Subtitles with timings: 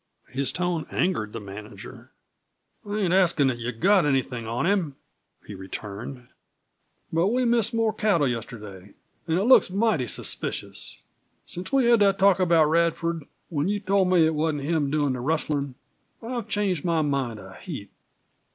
[0.31, 2.09] His tone angered the manager.
[2.83, 4.95] "I ain't askin' if you've got anything on him,"
[5.45, 6.27] he returned.
[7.13, 8.95] "But we missed more cattle yesterday,
[9.27, 10.97] an' it looks mighty suspicious.
[11.45, 15.13] Since we had that talk about Radford, when you told me it wasn't him doin'
[15.13, 15.75] the rustlin'
[16.19, 17.91] I've changed my mind a heap.